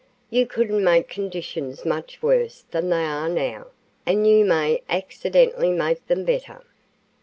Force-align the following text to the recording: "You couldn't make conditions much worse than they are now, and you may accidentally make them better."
"You 0.31 0.47
couldn't 0.47 0.83
make 0.83 1.09
conditions 1.09 1.85
much 1.85 2.23
worse 2.23 2.63
than 2.71 2.89
they 2.89 3.03
are 3.05 3.29
now, 3.29 3.67
and 4.03 4.25
you 4.27 4.43
may 4.45 4.81
accidentally 4.89 5.69
make 5.69 6.07
them 6.07 6.25
better." 6.25 6.63